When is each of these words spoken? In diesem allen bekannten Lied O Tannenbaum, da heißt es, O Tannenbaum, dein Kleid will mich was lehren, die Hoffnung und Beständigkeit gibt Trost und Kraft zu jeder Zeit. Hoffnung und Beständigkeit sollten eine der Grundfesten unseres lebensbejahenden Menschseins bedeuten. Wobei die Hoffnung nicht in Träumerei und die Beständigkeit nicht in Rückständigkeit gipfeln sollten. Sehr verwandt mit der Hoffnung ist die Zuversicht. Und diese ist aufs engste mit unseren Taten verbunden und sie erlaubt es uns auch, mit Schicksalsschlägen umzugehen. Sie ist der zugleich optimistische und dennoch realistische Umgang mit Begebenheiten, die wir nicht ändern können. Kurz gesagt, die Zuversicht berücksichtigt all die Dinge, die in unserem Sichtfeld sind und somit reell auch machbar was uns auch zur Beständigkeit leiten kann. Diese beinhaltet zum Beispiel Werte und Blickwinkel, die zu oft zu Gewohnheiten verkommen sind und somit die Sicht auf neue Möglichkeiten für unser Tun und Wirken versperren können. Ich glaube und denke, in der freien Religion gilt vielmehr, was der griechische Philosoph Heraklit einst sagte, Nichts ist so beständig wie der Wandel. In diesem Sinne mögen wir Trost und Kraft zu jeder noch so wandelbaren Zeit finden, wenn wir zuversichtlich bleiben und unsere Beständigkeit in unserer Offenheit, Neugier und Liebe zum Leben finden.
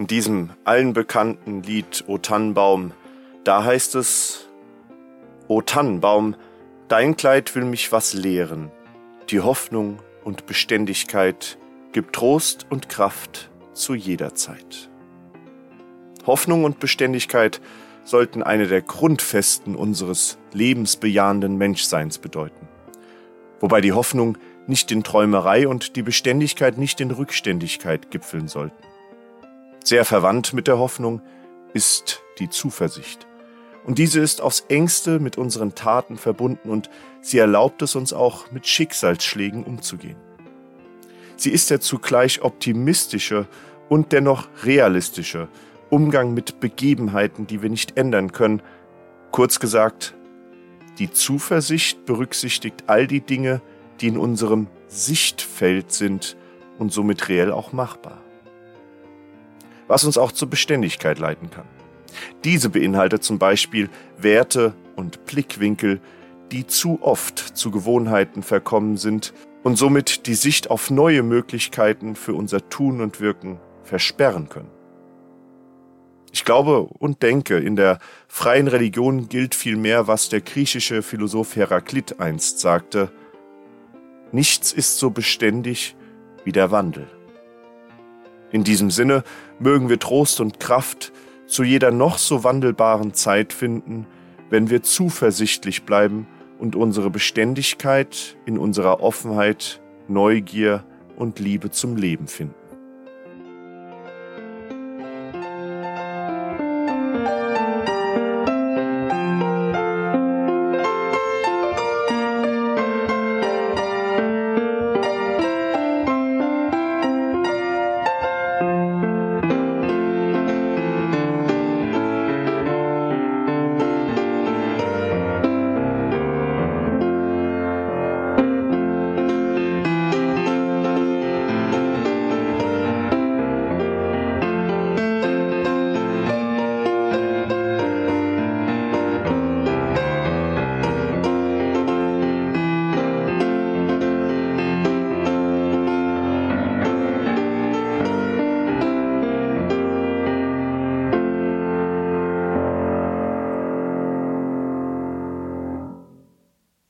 In 0.00 0.06
diesem 0.06 0.48
allen 0.64 0.94
bekannten 0.94 1.62
Lied 1.62 2.04
O 2.06 2.16
Tannenbaum, 2.16 2.92
da 3.44 3.64
heißt 3.64 3.96
es, 3.96 4.48
O 5.46 5.60
Tannenbaum, 5.60 6.36
dein 6.88 7.18
Kleid 7.18 7.54
will 7.54 7.66
mich 7.66 7.92
was 7.92 8.14
lehren, 8.14 8.70
die 9.28 9.40
Hoffnung 9.40 9.98
und 10.24 10.46
Beständigkeit 10.46 11.58
gibt 11.92 12.14
Trost 12.14 12.64
und 12.70 12.88
Kraft 12.88 13.50
zu 13.74 13.94
jeder 13.94 14.34
Zeit. 14.34 14.88
Hoffnung 16.26 16.64
und 16.64 16.80
Beständigkeit 16.80 17.60
sollten 18.02 18.42
eine 18.42 18.68
der 18.68 18.80
Grundfesten 18.80 19.76
unseres 19.76 20.38
lebensbejahenden 20.54 21.58
Menschseins 21.58 22.16
bedeuten. 22.16 22.68
Wobei 23.60 23.82
die 23.82 23.92
Hoffnung 23.92 24.38
nicht 24.66 24.90
in 24.92 25.04
Träumerei 25.04 25.68
und 25.68 25.94
die 25.94 26.02
Beständigkeit 26.02 26.78
nicht 26.78 27.02
in 27.02 27.10
Rückständigkeit 27.10 28.10
gipfeln 28.10 28.48
sollten. 28.48 28.82
Sehr 29.82 30.04
verwandt 30.04 30.52
mit 30.52 30.66
der 30.66 30.78
Hoffnung 30.78 31.22
ist 31.72 32.22
die 32.38 32.50
Zuversicht. 32.50 33.26
Und 33.84 33.98
diese 33.98 34.20
ist 34.20 34.42
aufs 34.42 34.64
engste 34.68 35.18
mit 35.18 35.38
unseren 35.38 35.74
Taten 35.74 36.18
verbunden 36.18 36.68
und 36.68 36.90
sie 37.22 37.38
erlaubt 37.38 37.80
es 37.82 37.96
uns 37.96 38.12
auch, 38.12 38.50
mit 38.52 38.66
Schicksalsschlägen 38.66 39.64
umzugehen. 39.64 40.16
Sie 41.36 41.50
ist 41.50 41.70
der 41.70 41.80
zugleich 41.80 42.42
optimistische 42.42 43.46
und 43.88 44.12
dennoch 44.12 44.48
realistische 44.64 45.48
Umgang 45.88 46.34
mit 46.34 46.60
Begebenheiten, 46.60 47.46
die 47.46 47.62
wir 47.62 47.70
nicht 47.70 47.96
ändern 47.96 48.32
können. 48.32 48.62
Kurz 49.30 49.58
gesagt, 49.58 50.14
die 50.98 51.10
Zuversicht 51.10 52.04
berücksichtigt 52.04 52.84
all 52.86 53.06
die 53.06 53.22
Dinge, 53.22 53.62
die 54.00 54.08
in 54.08 54.18
unserem 54.18 54.66
Sichtfeld 54.88 55.90
sind 55.90 56.36
und 56.78 56.92
somit 56.92 57.28
reell 57.30 57.50
auch 57.50 57.72
machbar 57.72 58.18
was 59.90 60.04
uns 60.04 60.16
auch 60.16 60.30
zur 60.30 60.48
Beständigkeit 60.48 61.18
leiten 61.18 61.50
kann. 61.50 61.66
Diese 62.44 62.70
beinhaltet 62.70 63.24
zum 63.24 63.38
Beispiel 63.38 63.90
Werte 64.16 64.72
und 64.94 65.26
Blickwinkel, 65.26 66.00
die 66.52 66.66
zu 66.66 67.00
oft 67.02 67.38
zu 67.38 67.72
Gewohnheiten 67.72 68.44
verkommen 68.44 68.96
sind 68.96 69.34
und 69.64 69.76
somit 69.76 70.26
die 70.26 70.34
Sicht 70.34 70.70
auf 70.70 70.90
neue 70.90 71.24
Möglichkeiten 71.24 72.14
für 72.14 72.34
unser 72.34 72.68
Tun 72.68 73.00
und 73.00 73.20
Wirken 73.20 73.58
versperren 73.82 74.48
können. 74.48 74.70
Ich 76.32 76.44
glaube 76.44 76.82
und 76.82 77.24
denke, 77.24 77.58
in 77.58 77.74
der 77.74 77.98
freien 78.28 78.68
Religion 78.68 79.28
gilt 79.28 79.56
vielmehr, 79.56 80.06
was 80.06 80.28
der 80.28 80.40
griechische 80.40 81.02
Philosoph 81.02 81.56
Heraklit 81.56 82.20
einst 82.20 82.60
sagte, 82.60 83.10
Nichts 84.30 84.72
ist 84.72 84.98
so 84.98 85.10
beständig 85.10 85.96
wie 86.44 86.52
der 86.52 86.70
Wandel. 86.70 87.08
In 88.52 88.64
diesem 88.64 88.90
Sinne 88.90 89.22
mögen 89.58 89.88
wir 89.88 89.98
Trost 89.98 90.40
und 90.40 90.60
Kraft 90.60 91.12
zu 91.46 91.62
jeder 91.62 91.90
noch 91.90 92.18
so 92.18 92.44
wandelbaren 92.44 93.14
Zeit 93.14 93.52
finden, 93.52 94.06
wenn 94.50 94.70
wir 94.70 94.82
zuversichtlich 94.82 95.84
bleiben 95.84 96.26
und 96.58 96.76
unsere 96.76 97.10
Beständigkeit 97.10 98.36
in 98.46 98.58
unserer 98.58 99.00
Offenheit, 99.00 99.80
Neugier 100.08 100.84
und 101.16 101.38
Liebe 101.38 101.70
zum 101.70 101.96
Leben 101.96 102.26
finden. 102.26 102.59